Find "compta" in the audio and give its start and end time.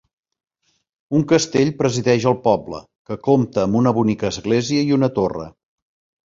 3.29-3.63